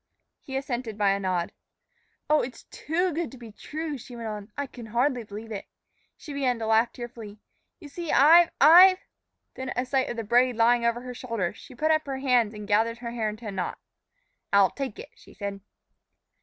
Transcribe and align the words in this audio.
He 0.39 0.57
assented 0.57 0.97
by 0.97 1.11
a 1.11 1.19
nod. 1.19 1.51
"Oh, 2.27 2.41
it's 2.41 2.63
too 2.71 3.13
good 3.13 3.31
to 3.33 3.37
be 3.37 3.51
true," 3.51 3.99
she 3.99 4.15
went 4.15 4.29
on. 4.29 4.51
"I 4.57 4.65
can 4.65 4.87
hardly 4.87 5.23
believe 5.23 5.51
it." 5.51 5.67
She 6.17 6.33
began 6.33 6.57
to 6.57 6.65
laugh 6.65 6.91
tearfully. 6.91 7.37
"You 7.79 7.87
see, 7.87 8.11
I've 8.11 8.49
I've" 8.59 8.97
Then, 9.53 9.69
at 9.69 9.89
sight 9.89 10.09
of 10.09 10.17
the 10.17 10.23
braid 10.23 10.55
lying 10.55 10.83
over 10.83 11.01
her 11.01 11.13
shoulder, 11.13 11.53
she 11.53 11.75
put 11.75 11.91
up 11.91 12.07
her 12.07 12.17
hands 12.17 12.55
and 12.55 12.67
gathered 12.67 12.97
her 12.97 13.11
hair 13.11 13.29
into 13.29 13.45
a 13.45 13.51
knot. 13.51 13.77
"I'll 14.51 14.71
take 14.71 14.97
it," 14.97 15.11
she 15.13 15.35
said. 15.35 15.61